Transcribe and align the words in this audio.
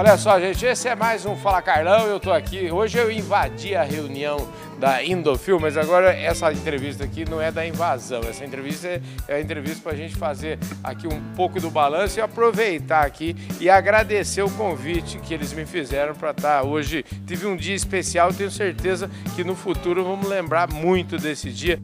Olha 0.00 0.16
só, 0.16 0.40
gente, 0.40 0.64
esse 0.64 0.88
é 0.88 0.94
mais 0.94 1.26
um 1.26 1.36
Fala 1.36 1.60
Carlão. 1.60 2.06
Eu 2.06 2.18
tô 2.18 2.32
aqui. 2.32 2.72
Hoje 2.72 2.96
eu 2.96 3.12
invadi 3.12 3.76
a 3.76 3.82
reunião 3.82 4.48
da 4.78 5.04
Indofil, 5.04 5.60
mas 5.60 5.76
agora 5.76 6.10
essa 6.14 6.50
entrevista 6.50 7.04
aqui 7.04 7.28
não 7.28 7.38
é 7.38 7.52
da 7.52 7.66
invasão. 7.66 8.22
Essa 8.26 8.42
entrevista 8.42 8.88
é, 8.88 9.02
é 9.28 9.34
a 9.34 9.40
entrevista 9.42 9.82
para 9.82 9.92
a 9.92 9.96
gente 9.96 10.16
fazer 10.16 10.58
aqui 10.82 11.06
um 11.06 11.20
pouco 11.36 11.60
do 11.60 11.70
balanço 11.70 12.18
e 12.18 12.22
aproveitar 12.22 13.04
aqui 13.04 13.36
e 13.60 13.68
agradecer 13.68 14.40
o 14.40 14.48
convite 14.48 15.18
que 15.18 15.34
eles 15.34 15.52
me 15.52 15.66
fizeram 15.66 16.14
para 16.14 16.30
estar 16.30 16.62
hoje. 16.62 17.04
Tive 17.26 17.44
um 17.44 17.54
dia 17.54 17.74
especial, 17.74 18.32
tenho 18.32 18.50
certeza 18.50 19.10
que 19.36 19.44
no 19.44 19.54
futuro 19.54 20.02
vamos 20.02 20.26
lembrar 20.26 20.72
muito 20.72 21.18
desse 21.18 21.50
dia. 21.50 21.78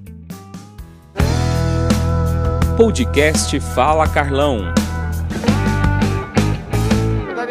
Podcast 2.78 3.60
Fala 3.60 4.08
Carlão. 4.08 4.85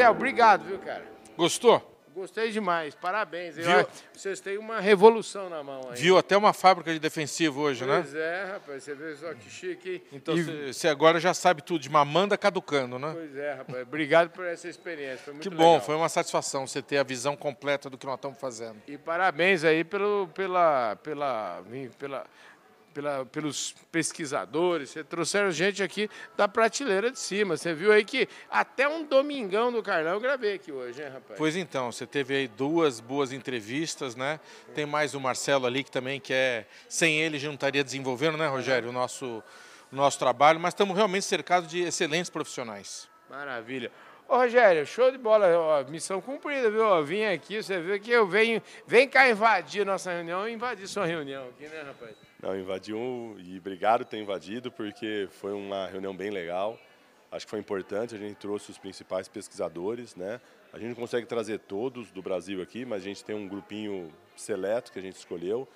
Obrigado, 0.03 0.65
viu, 0.65 0.79
cara? 0.79 1.05
Gostou? 1.37 1.91
Gostei 2.13 2.49
demais, 2.49 2.95
parabéns. 2.95 3.57
Viu? 3.57 3.69
Eu- 3.69 3.87
Vocês 4.13 4.39
têm 4.39 4.57
uma 4.57 4.79
revolução 4.79 5.49
na 5.49 5.61
mão 5.61 5.81
aí. 5.91 5.99
Viu 5.99 6.17
até 6.17 6.37
uma 6.37 6.53
fábrica 6.53 6.93
de 6.93 6.97
defensivo 6.97 7.59
hoje, 7.59 7.83
né? 7.85 7.99
Pois 8.01 8.15
é, 8.15 8.45
rapaz, 8.53 8.83
você 8.83 8.95
vê 8.95 9.15
só 9.17 9.33
que 9.33 9.49
chique. 9.49 9.89
hein? 9.95 10.03
Então 10.13 10.33
E- 10.37 10.71
você 10.73 10.87
agora 10.87 11.19
já 11.19 11.33
sabe 11.33 11.61
tudo, 11.61 11.81
de 11.81 11.89
mamanda 11.89 12.37
caducando, 12.37 12.97
né? 12.97 13.11
Pois 13.13 13.35
é, 13.35 13.53
rapaz. 13.55 13.81
Obrigado 13.81 14.29
por 14.29 14.45
essa 14.45 14.69
experiência. 14.69 15.17
Foi 15.25 15.33
muito 15.33 15.49
Que 15.49 15.53
bom, 15.53 15.73
legal. 15.73 15.85
foi 15.85 15.95
uma 15.95 16.07
satisfação 16.07 16.65
você 16.65 16.81
ter 16.81 16.99
a 16.99 17.03
visão 17.03 17.35
completa 17.35 17.89
do 17.89 17.97
que 17.97 18.05
nós 18.05 18.15
estamos 18.15 18.39
fazendo. 18.39 18.81
E 18.87 18.97
parabéns 18.97 19.65
aí 19.65 19.83
pelo, 19.83 20.29
pela, 20.33 20.95
pela, 21.03 21.61
pela, 21.99 22.23
pela, 22.95 23.25
pelos 23.25 23.75
pesquisadores. 23.91 24.91
Você 24.91 25.03
trouxeram 25.03 25.51
gente 25.51 25.83
aqui 25.83 26.09
da 26.37 26.47
prateleira 26.47 27.11
de 27.11 27.19
cima. 27.19 27.57
Você 27.57 27.73
viu 27.73 27.91
aí 27.91 28.05
que 28.05 28.27
até 28.49 28.87
um 28.87 29.03
domingão 29.03 29.71
do 29.71 29.83
Carlão 29.83 30.13
eu 30.13 30.19
gravei 30.21 30.53
aqui 30.53 30.71
hoje, 30.71 31.03
hein, 31.03 31.09
rapaz? 31.09 31.37
Pois 31.37 31.57
então, 31.57 31.91
você 31.91 32.07
teve 32.07 32.33
aí 32.33 32.47
duas 32.47 33.01
boas 33.01 33.33
entrevistas, 33.33 34.15
né? 34.15 34.39
Tem 34.73 34.85
mais 34.85 35.13
o 35.13 35.19
Marcelo 35.19 35.67
ali 35.67 35.83
que 35.83 35.91
também 35.91 36.21
que 36.21 36.33
é, 36.33 36.65
sem 36.87 37.19
ele 37.19 37.37
gente 37.37 37.47
não 37.47 37.55
estaria 37.55 37.83
desenvolvendo, 37.83 38.37
né, 38.37 38.47
Rogério, 38.47 38.89
o 38.89 38.93
nosso 38.93 39.43
o 39.91 39.95
nosso 39.95 40.17
trabalho, 40.17 40.59
mas 40.59 40.73
estamos 40.73 40.95
realmente 40.95 41.25
cercados 41.25 41.69
de 41.69 41.81
excelentes 41.81 42.29
profissionais. 42.29 43.07
Maravilha. 43.29 43.91
Ô, 44.27 44.37
Rogério, 44.37 44.85
show 44.85 45.11
de 45.11 45.17
bola. 45.17 45.47
Ó, 45.57 45.83
missão 45.83 46.19
cumprida, 46.19 46.71
viu? 46.71 46.81
Eu 46.81 47.05
vim 47.05 47.23
aqui, 47.25 47.61
você 47.61 47.79
viu 47.79 47.99
que 47.99 48.09
eu 48.09 48.25
venho. 48.25 48.61
Vem 48.87 49.07
cá 49.07 49.29
invadir 49.29 49.83
a 49.83 49.85
nossa 49.85 50.11
reunião, 50.11 50.41
eu 50.41 50.49
invadi 50.49 50.87
sua 50.87 51.05
reunião 51.05 51.49
aqui, 51.49 51.67
né, 51.67 51.83
rapaz? 51.83 52.24
Não, 52.45 52.55
invadiu 52.55 53.35
e 53.39 53.57
obrigado 53.57 54.05
por 54.05 54.11
ter 54.11 54.19
invadido, 54.19 54.71
porque 54.71 55.27
foi 55.31 55.51
uma 55.51 55.87
reunião 55.87 56.15
bem 56.15 56.29
legal. 56.29 56.79
Acho 57.31 57.47
que 57.47 57.49
foi 57.49 57.59
importante, 57.59 58.13
a 58.13 58.19
gente 58.19 58.35
trouxe 58.35 58.69
os 58.69 58.77
principais 58.77 59.27
pesquisadores, 59.27 60.15
né? 60.15 60.39
A 60.71 60.77
gente 60.77 60.89
não 60.89 60.95
consegue 60.95 61.25
trazer 61.25 61.57
todos 61.57 62.11
do 62.11 62.21
Brasil 62.21 62.61
aqui, 62.61 62.85
mas 62.85 63.01
a 63.01 63.05
gente 63.05 63.25
tem 63.25 63.35
um 63.35 63.47
grupinho 63.47 64.13
seleto 64.35 64.91
que 64.91 64.99
a 64.99 65.01
gente 65.01 65.15
escolheu. 65.15 65.67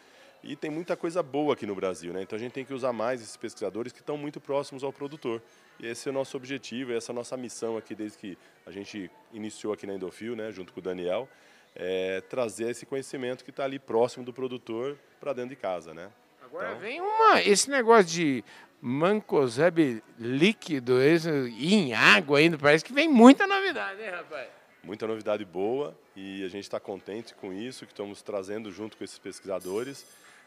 E 0.43 0.55
tem 0.55 0.69
muita 0.69 0.95
coisa 0.95 1.23
boa 1.23 1.55
aqui 1.55 1.65
no 1.65 1.73
Brasil, 1.73 2.13
né? 2.13 2.21
Então 2.21 2.37
a 2.37 2.39
gente 2.39 2.51
tem 2.51 2.63
que 2.63 2.71
usar 2.71 2.93
mais 2.93 3.19
esses 3.19 3.35
pesquisadores 3.35 3.91
que 3.91 4.01
estão 4.01 4.15
muito 4.15 4.39
próximos 4.39 4.83
ao 4.83 4.93
produtor. 4.93 5.41
E 5.79 5.87
esse 5.87 6.07
é 6.07 6.11
o 6.11 6.13
nosso 6.13 6.37
objetivo, 6.37 6.93
essa 6.93 7.11
é 7.11 7.13
a 7.13 7.15
nossa 7.15 7.35
missão 7.35 7.77
aqui 7.77 7.95
desde 7.95 8.15
que 8.19 8.37
a 8.63 8.69
gente 8.69 9.09
iniciou 9.33 9.73
aqui 9.73 9.87
na 9.87 9.95
Endofil, 9.95 10.35
né, 10.35 10.51
junto 10.51 10.71
com 10.71 10.79
o 10.79 10.83
Daniel, 10.83 11.27
é 11.75 12.21
trazer 12.29 12.69
esse 12.69 12.85
conhecimento 12.85 13.43
que 13.43 13.49
está 13.49 13.63
ali 13.63 13.79
próximo 13.79 14.23
do 14.23 14.31
produtor 14.31 14.99
para 15.19 15.33
dentro 15.33 15.49
de 15.49 15.55
casa, 15.55 15.95
né? 15.95 16.11
Agora 16.49 16.69
Então- 16.69 16.79
vem 16.81 16.99
uma. 17.01 17.41
Esse 17.41 17.69
negócio 17.69 18.05
de 18.11 18.43
mancozeb 18.81 20.01
líquido 20.17 21.01
esse, 21.01 21.29
e 21.29 21.73
em 21.73 21.93
água 21.93 22.39
ainda, 22.39 22.57
parece 22.57 22.83
que 22.83 22.93
vem 22.93 23.07
muita 23.07 23.45
novidade, 23.47 23.99
né, 23.99 24.09
rapaz? 24.09 24.49
muita 24.81 25.05
novidade 25.05 25.43
boa 25.43 25.95
e 26.15 26.41
a 26.43 26.47
gente 26.47 26.63
está 26.63 26.79
contente 26.79 27.35
com 27.35 27.51
isso 27.51 27.85
que 27.85 27.91
estamos 27.91 28.21
trazendo 28.21 28.71
junto 28.71 28.95
com 28.97 29.03
esses 29.03 29.19
pesquisadores 29.19 30.05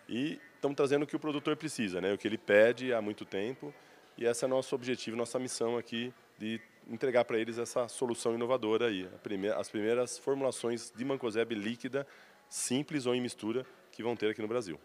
e 0.08 0.40
estamos 0.54 0.74
trazendo 0.74 1.02
o 1.02 1.06
que 1.06 1.14
o 1.14 1.18
produtor 1.20 1.54
precisa, 1.54 2.00
né? 2.00 2.12
O 2.14 2.18
que 2.18 2.26
ele 2.26 2.38
pede 2.38 2.94
há 2.94 3.02
muito 3.02 3.26
tempo 3.26 3.72
e 4.16 4.24
esse 4.24 4.42
é 4.44 4.48
nosso 4.48 4.74
objetivo, 4.74 5.16
nossa 5.16 5.38
missão 5.38 5.76
aqui 5.76 6.12
de 6.38 6.58
entregar 6.88 7.24
para 7.26 7.38
eles 7.38 7.58
essa 7.58 7.86
solução 7.88 8.34
inovadora 8.34 8.86
aí, 8.86 9.06
primeira- 9.22 9.60
as 9.60 9.68
primeiras 9.68 10.18
formulações 10.18 10.90
de 10.96 11.04
mancozeb 11.04 11.54
líquida, 11.54 12.06
simples 12.48 13.04
ou 13.04 13.14
em 13.14 13.20
mistura, 13.20 13.64
que 13.92 14.02
vão 14.02 14.16
ter 14.16 14.30
aqui 14.30 14.40
no 14.40 14.48
Brasil. 14.48 14.80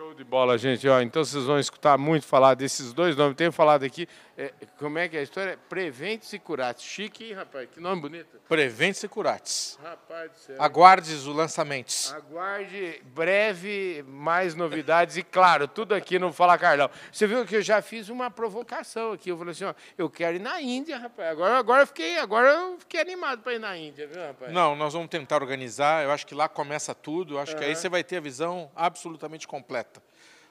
Show 0.00 0.14
de 0.14 0.24
bola, 0.24 0.56
gente. 0.56 0.88
Ó, 0.88 0.98
então 1.02 1.22
vocês 1.22 1.44
vão 1.44 1.58
escutar 1.58 1.98
muito 1.98 2.24
falar 2.24 2.54
desses 2.54 2.90
dois 2.90 3.14
nomes. 3.14 3.36
Tenho 3.36 3.52
falado 3.52 3.84
aqui, 3.84 4.08
é, 4.34 4.50
como 4.78 4.96
é 4.96 5.06
que 5.06 5.14
é 5.14 5.20
a 5.20 5.22
história? 5.22 5.58
Preventes 5.68 6.32
e 6.32 6.38
Curates. 6.38 6.82
Chique, 6.82 7.24
hein, 7.24 7.34
rapaz? 7.34 7.68
Que 7.70 7.78
nome 7.78 8.00
bonito. 8.00 8.40
Preventes 8.48 9.02
e 9.02 9.08
Curates. 9.08 9.78
Rapaz 9.82 10.32
do 10.32 10.38
céu. 10.38 10.56
Aguarde 10.58 11.12
os 11.12 11.26
lançamentos. 11.26 12.14
Aguarde 12.14 13.02
breve 13.12 14.02
mais 14.08 14.54
novidades 14.54 15.18
e, 15.18 15.22
claro, 15.22 15.68
tudo 15.68 15.94
aqui 15.94 16.18
no 16.18 16.32
Fala 16.32 16.56
Carlão. 16.56 16.88
Você 17.12 17.26
viu 17.26 17.44
que 17.44 17.56
eu 17.56 17.60
já 17.60 17.82
fiz 17.82 18.08
uma 18.08 18.30
provocação 18.30 19.12
aqui. 19.12 19.28
Eu 19.28 19.36
falei 19.36 19.52
assim, 19.52 19.64
ó, 19.64 19.74
eu 19.98 20.08
quero 20.08 20.36
ir 20.36 20.40
na 20.40 20.62
Índia, 20.62 20.96
rapaz. 20.96 21.28
Agora, 21.28 21.58
agora, 21.58 21.82
eu, 21.82 21.86
fiquei, 21.86 22.16
agora 22.16 22.48
eu 22.48 22.78
fiquei 22.78 23.02
animado 23.02 23.42
para 23.42 23.52
ir 23.52 23.60
na 23.60 23.76
Índia, 23.76 24.06
viu, 24.06 24.22
rapaz? 24.22 24.50
Não, 24.50 24.74
nós 24.74 24.94
vamos 24.94 25.10
tentar 25.10 25.36
organizar. 25.42 26.02
Eu 26.02 26.10
acho 26.10 26.26
que 26.26 26.34
lá 26.34 26.48
começa 26.48 26.94
tudo. 26.94 27.34
Eu 27.34 27.38
acho 27.38 27.54
que 27.54 27.62
aí 27.62 27.76
você 27.76 27.90
vai 27.90 28.02
ter 28.02 28.16
a 28.16 28.20
visão 28.20 28.70
absolutamente 28.74 29.46
completa. 29.46 29.89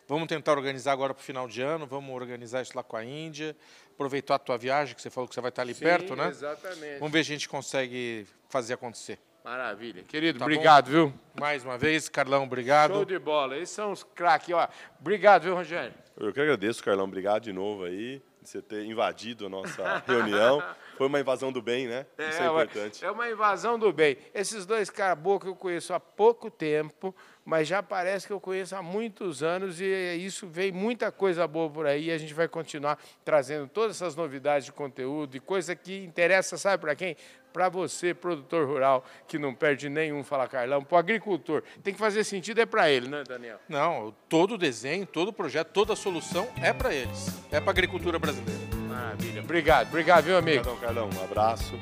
Vamos 0.09 0.27
tentar 0.27 0.53
organizar 0.53 0.91
agora 0.91 1.13
para 1.13 1.21
o 1.21 1.23
final 1.23 1.47
de 1.47 1.61
ano. 1.61 1.85
Vamos 1.85 2.11
organizar 2.15 2.63
isso 2.63 2.75
lá 2.75 2.81
com 2.81 2.97
a 2.97 3.05
Índia. 3.05 3.55
Aproveitar 3.93 4.35
a 4.35 4.39
tua 4.39 4.57
viagem, 4.57 4.95
que 4.95 5.01
você 5.03 5.09
falou 5.11 5.27
que 5.27 5.35
você 5.35 5.39
vai 5.39 5.49
estar 5.49 5.61
ali 5.61 5.75
Sim, 5.75 5.83
perto, 5.83 6.15
né? 6.15 6.29
Exatamente. 6.29 6.97
Vamos 6.97 7.13
ver 7.13 7.23
se 7.23 7.31
a 7.31 7.35
gente 7.35 7.47
consegue 7.47 8.25
fazer 8.49 8.73
acontecer. 8.73 9.19
Maravilha. 9.45 10.01
Querido, 10.01 10.39
Tá 10.39 10.45
obrigado, 10.45 10.89
viu? 10.89 11.13
Mais 11.39 11.63
uma 11.63 11.77
vez, 11.77 12.09
Carlão, 12.09 12.43
obrigado. 12.43 12.93
Show 12.93 13.05
de 13.05 13.19
bola. 13.19 13.55
Esses 13.55 13.75
são 13.75 13.91
os 13.91 14.03
craques, 14.03 14.49
ó. 14.53 14.67
Obrigado, 14.99 15.43
viu, 15.43 15.53
Rogério? 15.53 15.93
Eu 16.17 16.33
que 16.33 16.41
agradeço, 16.41 16.83
Carlão, 16.83 17.05
obrigado 17.05 17.43
de 17.43 17.53
novo 17.53 17.83
aí, 17.83 18.19
você 18.41 18.61
ter 18.61 18.85
invadido 18.85 19.45
a 19.45 19.49
nossa 19.49 20.03
reunião. 20.07 20.63
Foi 20.97 21.07
uma 21.07 21.19
invasão 21.19 21.51
do 21.51 21.61
bem, 21.61 21.87
né? 21.87 22.05
Isso 22.17 22.41
é 22.41 22.49
uma- 22.49 22.63
importante. 22.63 23.05
É 23.05 23.11
uma 23.11 23.29
invasão 23.29 23.77
do 23.79 23.91
bem. 23.93 24.17
Esses 24.33 24.65
dois 24.65 24.89
caboclos 24.89 25.51
eu 25.53 25.55
conheço 25.55 25.93
há 25.93 25.99
pouco 25.99 26.49
tempo, 26.51 27.15
mas 27.45 27.67
já 27.67 27.81
parece 27.81 28.27
que 28.27 28.33
eu 28.33 28.39
conheço 28.39 28.75
há 28.75 28.81
muitos 28.81 29.41
anos 29.41 29.79
e 29.79 29.85
isso 30.17 30.47
vem 30.47 30.71
muita 30.71 31.11
coisa 31.11 31.47
boa 31.47 31.69
por 31.69 31.85
aí. 31.85 32.05
E 32.05 32.11
a 32.11 32.17
gente 32.17 32.33
vai 32.33 32.47
continuar 32.47 32.97
trazendo 33.23 33.67
todas 33.67 33.95
essas 33.97 34.15
novidades 34.15 34.65
de 34.65 34.71
conteúdo 34.71 35.35
e 35.35 35.39
coisa 35.39 35.75
que 35.75 36.03
interessa, 36.03 36.57
sabe 36.57 36.81
para 36.81 36.95
quem? 36.95 37.15
Para 37.51 37.69
você, 37.69 38.13
produtor 38.13 38.67
rural, 38.67 39.03
que 39.27 39.37
não 39.37 39.53
perde 39.53 39.89
nenhum 39.89 40.23
Fala 40.23 40.47
Carlão, 40.47 40.83
para 40.83 40.95
o 40.95 40.99
agricultor. 40.99 41.63
Tem 41.83 41.93
que 41.93 41.99
fazer 41.99 42.23
sentido, 42.23 42.61
é 42.61 42.65
para 42.65 42.89
ele, 42.89 43.07
né, 43.07 43.23
Daniel? 43.27 43.59
Não, 43.67 44.13
todo 44.27 44.55
o 44.55 44.57
desenho, 44.57 45.05
todo 45.05 45.29
o 45.29 45.33
projeto, 45.33 45.69
toda 45.69 45.93
a 45.93 45.95
solução 45.95 46.47
é 46.61 46.71
para 46.71 46.93
eles. 46.93 47.27
É 47.51 47.59
para 47.59 47.69
a 47.69 47.71
agricultura 47.71 48.19
brasileira. 48.19 48.59
Maravilha. 48.87 49.41
Obrigado, 49.41 49.87
obrigado, 49.87 50.25
viu, 50.25 50.37
amigo? 50.37 50.69
Obrigadão, 50.69 51.09
Carlão. 51.09 51.19
Um 51.19 51.23
abraço 51.23 51.75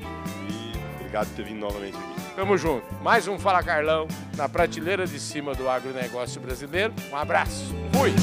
e 0.50 0.96
obrigado 1.00 1.28
por 1.28 1.36
ter 1.36 1.44
vindo 1.44 1.60
novamente 1.60 1.98
aqui. 1.98 2.36
Tamo 2.36 2.58
junto. 2.58 2.86
Mais 3.02 3.28
um 3.28 3.40
Fala 3.40 3.64
Carlão 3.64 4.08
na 4.36 4.48
prateleira 4.48 5.08
de 5.08 5.20
cima 5.20 5.56
do 5.56 5.68
agronegócio 5.68 6.40
brasileiro. 6.40 6.94
Um 7.12 7.18
abraço. 7.18 7.74
Fui! 7.92 8.14